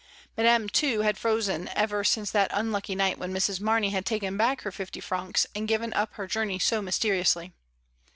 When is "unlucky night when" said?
2.55-3.31